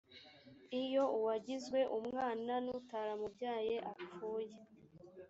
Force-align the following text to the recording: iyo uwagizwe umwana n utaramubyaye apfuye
iyo 0.81 1.03
uwagizwe 1.17 1.79
umwana 1.97 2.53
n 2.65 2.67
utaramubyaye 2.79 3.75
apfuye 3.91 4.55